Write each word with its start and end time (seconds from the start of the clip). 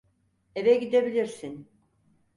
Eve 0.55 0.75
gidebilirsin. 0.75 1.67